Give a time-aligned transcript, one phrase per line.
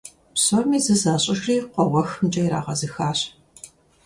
[0.33, 3.19] Псоми зы защIыжри къуэ уэхымкIэ ирагъэзыхащ.